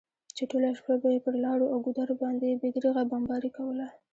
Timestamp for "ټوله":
0.51-0.69